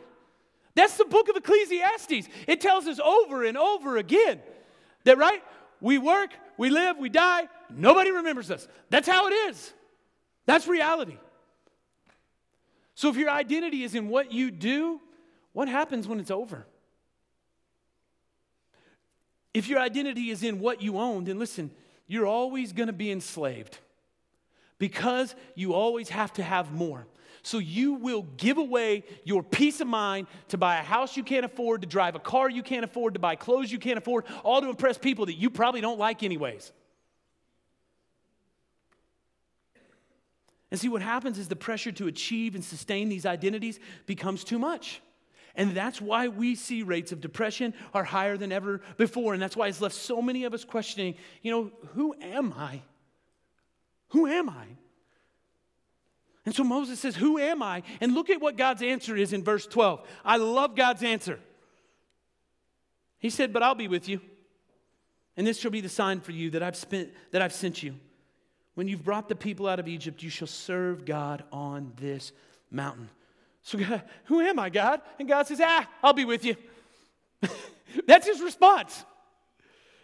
[0.76, 2.30] That's the book of Ecclesiastes.
[2.48, 4.40] It tells us over and over again
[5.04, 5.44] that, right?
[5.82, 8.68] We work, we live, we die, nobody remembers us.
[8.90, 9.74] That's how it is.
[10.46, 11.18] That's reality.
[12.96, 15.02] So if your identity is in what you do,
[15.54, 16.66] what happens when it's over?
[19.54, 21.72] If your identity is in what you own, then listen,
[22.08, 23.78] you're always going to be enslaved
[24.78, 27.06] because you always have to have more.
[27.44, 31.46] So you will give away your peace of mind to buy a house you can't
[31.46, 34.62] afford, to drive a car you can't afford, to buy clothes you can't afford, all
[34.62, 36.72] to impress people that you probably don't like, anyways.
[40.70, 44.60] And see, what happens is the pressure to achieve and sustain these identities becomes too
[44.60, 45.02] much.
[45.56, 49.34] And that's why we see rates of depression are higher than ever before.
[49.34, 52.82] And that's why it's left so many of us questioning, you know, who am I?
[54.10, 54.66] Who am I?
[56.46, 57.84] And so Moses says, Who am I?
[58.00, 60.06] And look at what God's answer is in verse 12.
[60.26, 61.40] I love God's answer.
[63.20, 64.22] He said, But I'll be with you.
[65.38, 67.96] And this shall be the sign for you that I've spent that I've sent you.
[68.74, 72.32] When you've brought the people out of Egypt, you shall serve God on this
[72.72, 73.10] mountain.
[73.64, 75.02] So, God, who am I, God?
[75.20, 76.56] And God says, Ah, I'll be with you.
[78.08, 79.06] That's his response.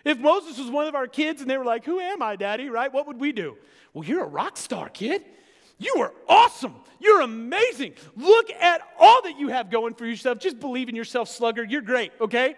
[0.06, 2.70] If Moses was one of our kids and they were like, Who am I, Daddy?
[2.70, 2.92] Right?
[2.92, 3.58] What would we do?
[3.94, 5.24] Well, you're a rock star, kid.
[5.80, 6.76] You are awesome.
[7.00, 7.94] You're amazing.
[8.16, 10.40] Look at all that you have going for yourself.
[10.40, 11.72] Just believe in yourself, sluggard.
[11.72, 12.56] You're great, okay?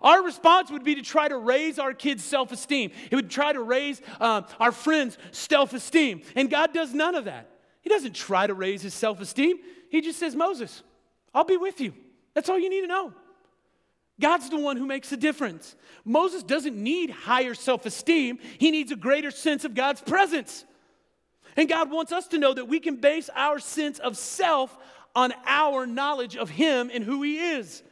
[0.00, 2.92] Our response would be to try to raise our kids' self esteem.
[3.10, 6.22] It would try to raise uh, our friends' self esteem.
[6.36, 7.48] And God does none of that.
[7.84, 9.58] He doesn't try to raise his self esteem,
[9.90, 10.82] he just says, Moses,
[11.32, 11.92] I'll be with you.
[12.32, 13.12] That's all you need to know.
[14.20, 15.76] God's the one who makes the difference.
[16.04, 20.64] Moses doesn't need higher self esteem, he needs a greater sense of God's presence.
[21.56, 24.76] And God wants us to know that we can base our sense of self
[25.14, 27.82] on our knowledge of Him and who He is.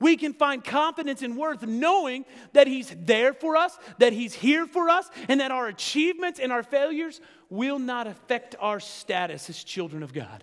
[0.00, 4.66] We can find confidence and worth knowing that He's there for us, that He's here
[4.66, 9.62] for us, and that our achievements and our failures will not affect our status as
[9.62, 10.42] children of God.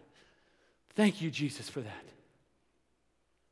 [0.96, 2.06] Thank you, Jesus, for that.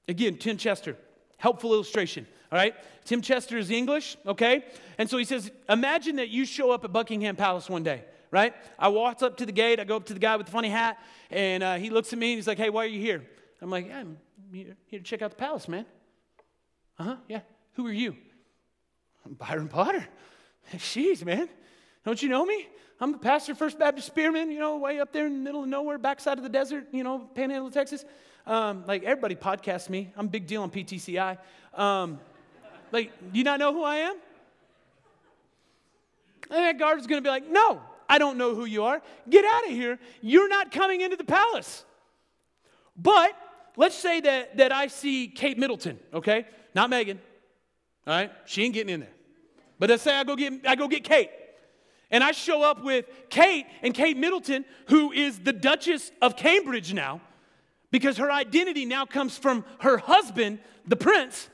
[0.07, 0.95] Again, Tim Chester,
[1.37, 2.27] helpful illustration.
[2.51, 2.75] All right?
[3.05, 4.63] Tim Chester is English, okay?
[4.99, 8.53] And so he says, Imagine that you show up at Buckingham Palace one day, right?
[8.77, 10.69] I walk up to the gate, I go up to the guy with the funny
[10.69, 10.99] hat,
[11.31, 13.23] and uh, he looks at me and he's like, Hey, why are you here?
[13.61, 14.17] I'm like, yeah, I'm
[14.55, 15.85] here to check out the palace, man.
[16.97, 17.41] Uh huh, yeah.
[17.73, 18.15] Who are you?
[19.25, 20.07] I'm Byron Potter.
[20.73, 21.49] Jeez, man.
[22.05, 22.67] Don't you know me?
[22.99, 25.63] I'm the pastor of First Baptist Spearman, you know, way up there in the middle
[25.63, 28.05] of nowhere, backside of the desert, you know, panhandle Texas.
[28.47, 30.13] Um, like, everybody podcasts me.
[30.15, 31.37] I'm a big deal on PTCI.
[31.73, 32.19] Um,
[32.91, 34.15] like, do you not know who I am?
[36.49, 39.01] And that guard is going to be like, No, I don't know who you are.
[39.29, 39.99] Get out of here.
[40.21, 41.83] You're not coming into the palace.
[42.95, 43.35] But
[43.77, 46.45] let's say that, that I see Kate Middleton, okay?
[46.73, 47.17] Not Meghan,
[48.07, 48.31] all right?
[48.45, 49.09] She ain't getting in there.
[49.79, 51.29] But let's say I go get, I go get Kate.
[52.11, 56.93] And I show up with Kate and Kate Middleton, who is the Duchess of Cambridge
[56.93, 57.19] now,
[57.91, 61.49] because her identity now comes from her husband, the prince.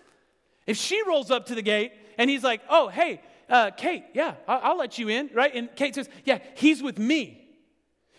[0.68, 4.36] If she rolls up to the gate and he's like, oh, hey, uh, Kate, yeah,
[4.48, 5.54] I'll, I'll let you in, right?
[5.54, 7.48] And Kate says, yeah, he's with me.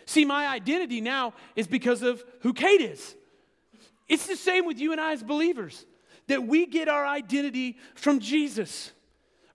[0.06, 3.14] See, my identity now is because of who Kate is.
[4.12, 5.86] It's the same with you and I as believers,
[6.26, 8.92] that we get our identity from Jesus.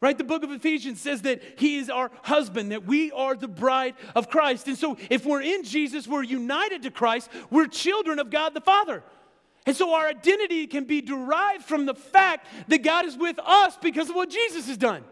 [0.01, 0.17] Right?
[0.17, 3.93] The book of Ephesians says that he is our husband, that we are the bride
[4.15, 4.67] of Christ.
[4.67, 8.61] And so, if we're in Jesus, we're united to Christ, we're children of God the
[8.61, 9.03] Father.
[9.67, 13.77] And so, our identity can be derived from the fact that God is with us
[13.79, 15.03] because of what Jesus has done.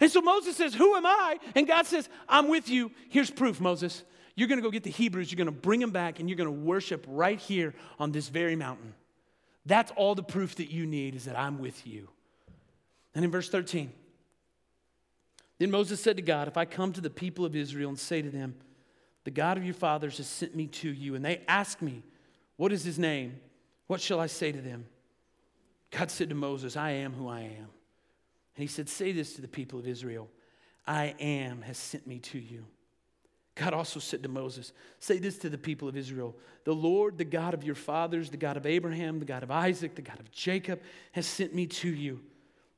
[0.00, 1.38] And so, Moses says, Who am I?
[1.54, 2.90] And God says, I'm with you.
[3.08, 4.02] Here's proof, Moses.
[4.38, 6.36] You're going to go get the Hebrews, you're going to bring them back, and you're
[6.36, 8.94] going to worship right here on this very mountain.
[9.66, 12.08] That's all the proof that you need is that I'm with you.
[13.16, 13.92] And in verse 13,
[15.58, 18.22] then Moses said to God, If I come to the people of Israel and say
[18.22, 18.54] to them,
[19.24, 22.04] The God of your fathers has sent me to you, and they ask me,
[22.58, 23.40] What is his name?
[23.88, 24.86] What shall I say to them?
[25.90, 27.70] God said to Moses, I am who I am.
[28.54, 30.28] And he said, Say this to the people of Israel
[30.86, 32.66] I am has sent me to you.
[33.58, 37.24] God also said to Moses, Say this to the people of Israel The Lord, the
[37.24, 40.30] God of your fathers, the God of Abraham, the God of Isaac, the God of
[40.30, 40.80] Jacob,
[41.12, 42.20] has sent me to you.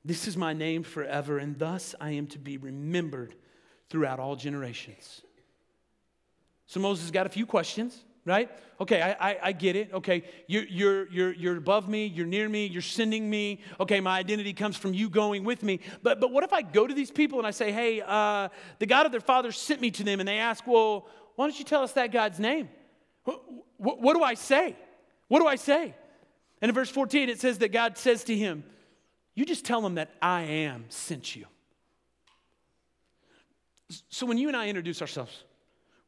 [0.05, 3.35] This is my name forever, and thus I am to be remembered
[3.91, 5.21] throughout all generations.
[6.67, 8.51] So Moses got a few questions, right?
[8.81, 9.93] Okay, I, I, I, get it.
[9.93, 13.61] Okay, you're, you're, you're, you're above me, you're near me, you're sending me.
[13.79, 15.81] Okay, my identity comes from you going with me.
[16.03, 18.87] But, but what if I go to these people and I say, hey, uh, the
[18.87, 21.65] God of their fathers sent me to them, and they ask, well, why don't you
[21.65, 22.69] tell us that God's name?
[23.25, 23.43] What,
[23.77, 24.77] what, what do I say?
[25.29, 25.95] What do I say?
[26.63, 28.65] And in verse 14, it says that God says to him,
[29.35, 31.47] you just tell them that I am sent you.
[34.09, 35.45] So when you and I introduce ourselves,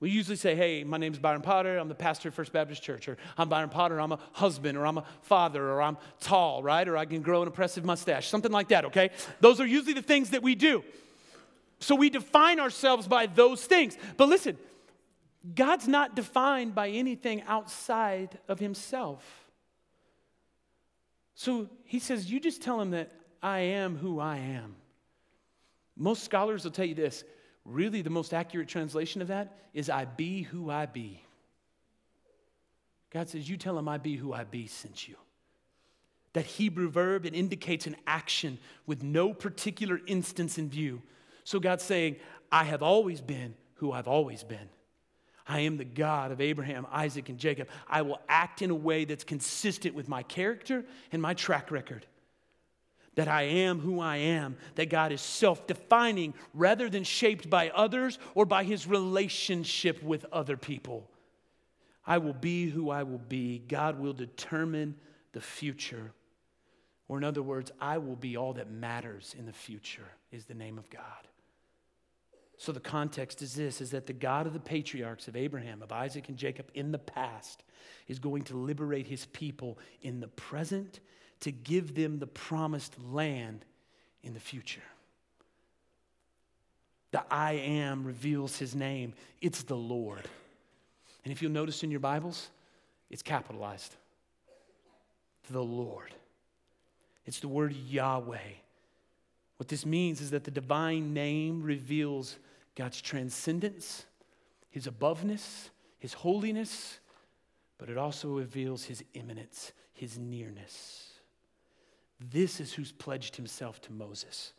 [0.03, 1.79] we usually say, Hey, my name is Byron Potter.
[1.79, 3.07] I'm the pastor of First Baptist Church.
[3.07, 4.01] Or I'm Byron Potter.
[4.01, 4.77] I'm a husband.
[4.77, 5.71] Or I'm a father.
[5.71, 6.89] Or I'm tall, right?
[6.89, 8.27] Or I can grow an impressive mustache.
[8.27, 9.11] Something like that, okay?
[9.39, 10.83] Those are usually the things that we do.
[11.79, 13.97] So we define ourselves by those things.
[14.17, 14.59] But listen,
[15.55, 19.25] God's not defined by anything outside of Himself.
[21.37, 24.75] So He says, You just tell Him that I am who I am.
[25.97, 27.23] Most scholars will tell you this
[27.65, 31.23] really, the most accurate translation of that is I be who I be.
[33.11, 35.17] God says, You tell him I be who I be since you.
[36.33, 41.03] That Hebrew verb, it indicates an action with no particular instance in view.
[41.45, 42.17] So God's saying,
[42.51, 44.69] I have always been who I've always been.
[45.47, 47.69] I am the God of Abraham, Isaac, and Jacob.
[47.89, 52.07] I will act in a way that's consistent with my character and my track record
[53.15, 57.71] that I am who I am, that God is self defining rather than shaped by
[57.71, 61.11] others or by his relationship with other people.
[62.07, 63.59] I will be who I will be.
[63.59, 64.97] God will determine
[65.33, 66.13] the future.
[67.09, 70.55] Or, in other words, I will be all that matters in the future, is the
[70.55, 71.29] name of God.
[72.57, 75.91] So the context is this is that the God of the patriarchs of Abraham, of
[75.91, 77.65] Isaac and Jacob in the past
[78.07, 81.01] is going to liberate his people in the present
[81.43, 83.65] to give them the promised land
[84.23, 84.83] in the future.
[87.11, 89.13] The I am reveals his name.
[89.41, 90.23] It's the Lord.
[91.25, 92.49] And if you'll notice in your Bibles,
[93.11, 93.95] it's capitalized.
[95.51, 96.15] The Lord.
[97.27, 98.39] It's the word Yahweh.
[99.59, 102.39] What this means is that the divine name reveals
[102.75, 104.07] God's transcendence,
[104.71, 106.99] his aboveness, his holiness,
[107.79, 111.12] but it also reveals his immanence, his nearness.
[112.31, 114.53] This is who's pledged himself to Moses.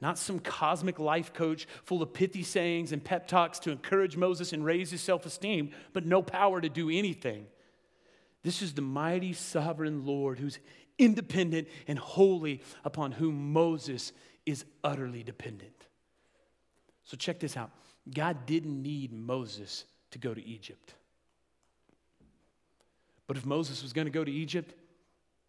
[0.00, 4.52] Not some cosmic life coach full of pithy sayings and pep talks to encourage Moses
[4.52, 7.46] and raise his self esteem, but no power to do anything.
[8.42, 10.58] This is the mighty sovereign Lord who's
[10.98, 14.12] independent and holy, upon whom Moses
[14.46, 15.86] is utterly dependent.
[17.04, 17.70] So, check this out
[18.12, 20.94] God didn't need Moses to go to Egypt.
[23.26, 24.74] But if Moses was going to go to Egypt,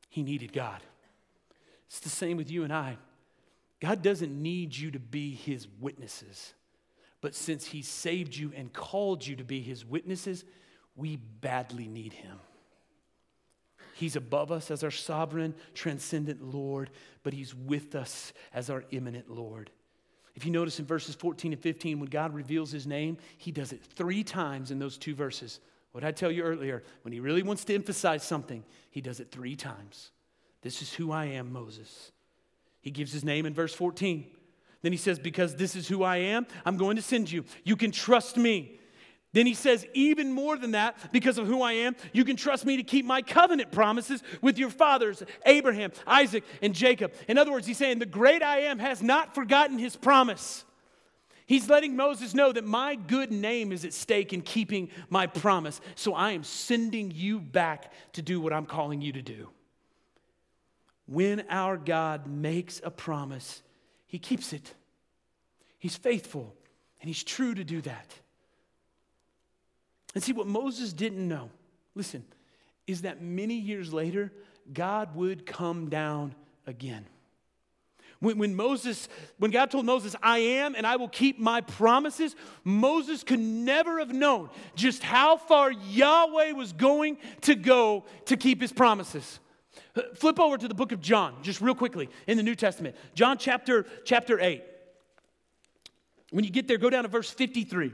[0.09, 0.81] he needed God.
[1.87, 2.97] It's the same with you and I.
[3.79, 6.53] God doesn't need you to be his witnesses.
[7.21, 10.45] But since he saved you and called you to be his witnesses,
[10.95, 12.39] we badly need him.
[13.95, 16.89] He's above us as our sovereign, transcendent Lord,
[17.23, 19.71] but he's with us as our immanent Lord.
[20.35, 23.71] If you notice in verses 14 and 15, when God reveals his name, he does
[23.71, 25.61] it three times in those two verses.
[25.93, 29.31] What I tell you earlier, when he really wants to emphasize something, he does it
[29.31, 30.11] three times.
[30.65, 32.11] This is who I am, Moses.
[32.81, 34.25] He gives his name in verse 14.
[34.81, 37.45] Then he says, Because this is who I am, I'm going to send you.
[37.63, 38.79] You can trust me.
[39.31, 42.65] Then he says, even more than that, because of who I am, you can trust
[42.65, 47.13] me to keep my covenant promises with your fathers, Abraham, Isaac, and Jacob.
[47.27, 50.65] In other words, he's saying, the great I am has not forgotten his promise.
[51.45, 55.79] He's letting Moses know that my good name is at stake in keeping my promise.
[55.93, 59.49] So I am sending you back to do what I'm calling you to do.
[61.07, 63.61] When our God makes a promise,
[64.07, 64.73] he keeps it.
[65.77, 66.55] He's faithful
[66.99, 68.13] and he's true to do that.
[70.13, 71.49] And see, what Moses didn't know,
[71.93, 72.23] listen,
[72.87, 74.31] is that many years later,
[74.73, 76.33] God would come down
[76.65, 77.05] again.
[78.19, 82.35] When, when, Moses, when God told Moses, I am and I will keep my promises,
[82.63, 88.61] Moses could never have known just how far Yahweh was going to go to keep
[88.61, 89.39] his promises.
[90.15, 92.95] Flip over to the book of John, just real quickly in the New Testament.
[93.13, 94.63] John chapter, chapter 8.
[96.31, 97.93] When you get there, go down to verse 53.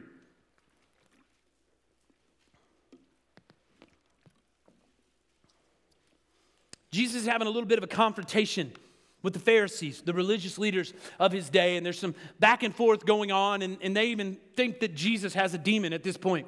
[6.92, 8.74] Jesus is having a little bit of a confrontation
[9.22, 13.06] with the Pharisees, the religious leaders of his day, and there's some back and forth
[13.06, 16.48] going on, and, and they even think that Jesus has a demon at this point.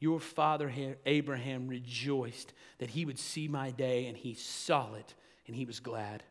[0.00, 0.72] Your father
[1.06, 5.14] Abraham rejoiced that he would see my day, and he saw it,
[5.46, 6.22] and he was glad.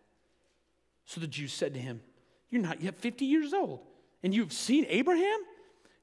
[1.05, 2.01] So the Jews said to him,
[2.49, 3.81] You're not yet 50 years old,
[4.23, 5.39] and you have seen Abraham?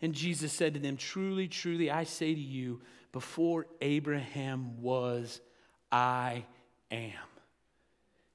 [0.02, 5.40] And Jesus said to them, Truly, truly, I say to you, before Abraham was,
[5.90, 6.44] I
[6.90, 7.12] am.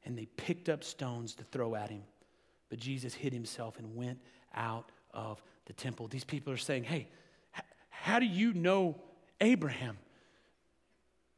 [0.06, 2.02] And they picked up stones to throw at him.
[2.70, 4.20] But Jesus hid himself and went
[4.56, 6.08] out of the temple.
[6.08, 7.10] These people are saying, Hey,
[7.90, 9.00] how do you know
[9.42, 9.98] Abraham?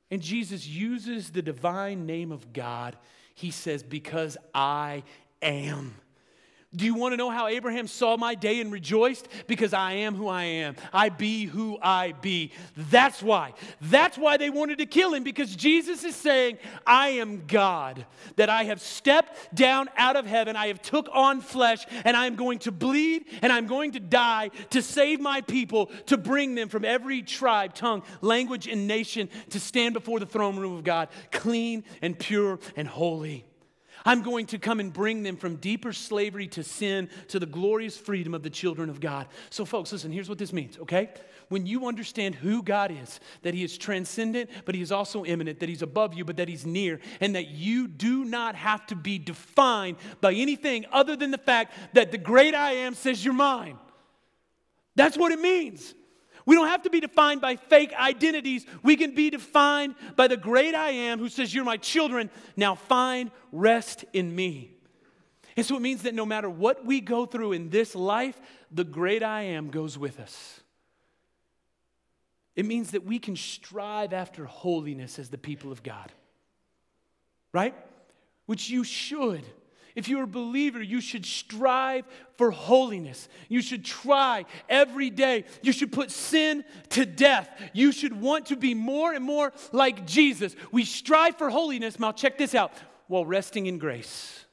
[0.10, 2.98] And Jesus uses the divine name of God.
[3.34, 5.04] He says, Because I
[5.42, 5.96] am.
[6.74, 9.28] Do you want to know how Abraham saw my day and rejoiced?
[9.46, 10.78] Because I am who I am.
[10.94, 12.54] I be who I be.
[12.78, 13.54] That's why.
[13.82, 18.06] That's why they wanted to kill him because Jesus is saying, I am God,
[18.38, 22.26] that I have stepped down out of heaven, I have took on flesh, and I
[22.26, 26.56] am going to bleed and I'm going to die to save my people, to bring
[26.56, 30.86] them from every tribe, tongue, language, and nation to stand before the throne room of
[30.86, 33.46] God, clean and pure and holy.
[34.06, 37.98] I'm going to come and bring them from deeper slavery to sin to the glorious
[37.98, 39.28] freedom of the children of God.
[39.50, 41.10] So, folks, listen, here's what this means, okay?
[41.50, 45.60] When you understand who God is, that He is transcendent, but He is also immanent,
[45.60, 48.96] that He's above you, but that He's near, and that you do not have to
[48.96, 53.34] be defined by anything other than the fact that the great I am says you're
[53.34, 53.78] mine.
[54.96, 55.94] That's what it means.
[56.46, 58.66] We don't have to be defined by fake identities.
[58.84, 62.30] We can be defined by the great I am who says, You're my children.
[62.56, 64.72] Now find rest in me.
[65.58, 68.40] And so it means that no matter what we go through in this life,
[68.72, 70.62] the great I am goes with us.
[72.56, 76.12] It means that we can strive after holiness as the people of God,
[77.54, 77.76] right?
[78.46, 79.44] Which you should.
[79.96, 83.28] If you're a believer, you should strive for holiness.
[83.50, 85.46] You should try every day.
[85.62, 87.50] You should put sin to death.
[87.74, 90.56] You should want to be more and more like Jesus.
[90.72, 92.00] We strive for holiness.
[92.00, 92.74] Now, check this out
[93.08, 94.46] while resting in grace.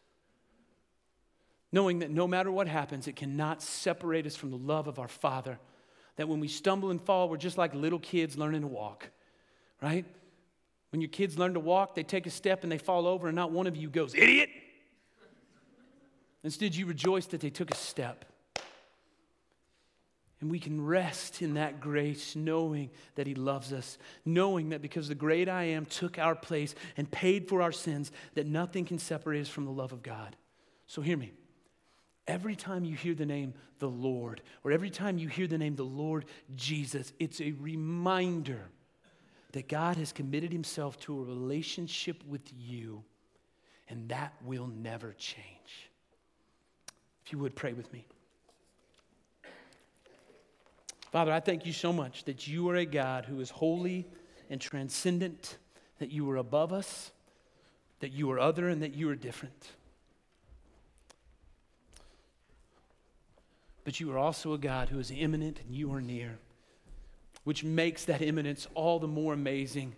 [1.71, 5.09] Knowing that no matter what happens, it cannot separate us from the love of our
[5.09, 5.59] Father.
[6.17, 9.11] That when we stumble and fall, we're just like little kids learning to walk,
[9.81, 10.05] right?
[10.91, 13.37] When your kids learn to walk, they take a step and they fall over, and
[13.37, 14.49] not one of you goes, idiot.
[16.45, 18.25] Instead, you rejoice that they took a step.
[20.41, 25.09] And we can rest in that grace, knowing that He loves us, knowing that because
[25.09, 28.99] the great I am took our place and paid for our sins, that nothing can
[28.99, 30.37] separate us from the love of God.
[30.87, 31.33] So hear me.
[32.29, 35.75] Every time you hear the name the Lord, or every time you hear the name
[35.75, 38.71] the Lord Jesus, it's a reminder
[39.53, 43.03] that God has committed Himself to a relationship with you,
[43.89, 45.88] and that will never change.
[47.29, 48.07] If you would pray with me.
[51.13, 54.07] Father, I thank you so much that you are a God who is holy
[54.49, 55.59] and transcendent,
[55.99, 57.11] that you are above us,
[58.01, 59.73] that you are other, and that you are different.
[63.85, 66.39] But you are also a God who is immanent and you are near,
[67.45, 69.95] which makes that immanence all the more amazing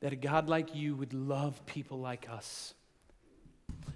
[0.00, 2.74] that a God like you would love people like us.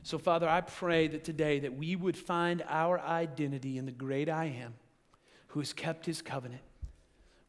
[0.02, 4.28] So, Father, I pray that today that we would find our identity in the great
[4.28, 4.74] I am
[5.48, 6.62] who has kept his covenant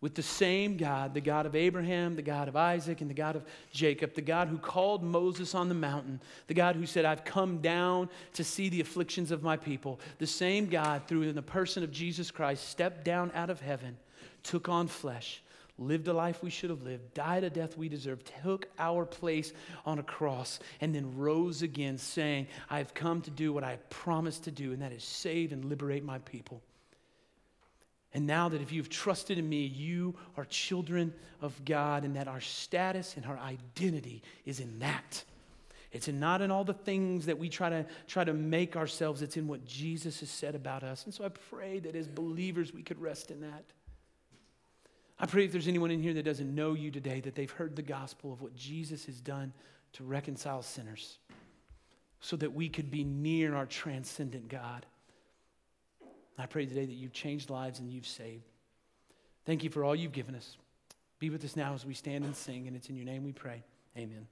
[0.01, 3.35] with the same God, the God of Abraham, the God of Isaac, and the God
[3.35, 7.25] of Jacob, the God who called Moses on the mountain, the God who said, I've
[7.25, 11.41] come down to see the afflictions of my people, the same God, through in the
[11.41, 13.97] person of Jesus Christ, stepped down out of heaven,
[14.43, 15.41] took on flesh,
[15.79, 19.53] lived a life we should have lived, died a death we deserved, took our place
[19.85, 23.77] on a cross, and then rose again, saying, I have come to do what I
[23.89, 26.61] promised to do, and that is save and liberate my people.
[28.13, 32.27] And now that if you've trusted in me, you are children of God, and that
[32.27, 35.23] our status and our identity is in that.
[35.91, 39.21] It's in not in all the things that we try to try to make ourselves.
[39.21, 41.05] It's in what Jesus has said about us.
[41.05, 43.63] And so I pray that as believers we could rest in that.
[45.19, 47.75] I pray if there's anyone in here that doesn't know you today, that they've heard
[47.75, 49.51] the gospel of what Jesus has done
[49.93, 51.17] to reconcile sinners,
[52.21, 54.85] so that we could be near our transcendent God.
[56.37, 58.45] I pray today that you've changed lives and you've saved.
[59.45, 60.57] Thank you for all you've given us.
[61.19, 63.33] Be with us now as we stand and sing, and it's in your name we
[63.33, 63.63] pray.
[63.97, 64.25] Amen.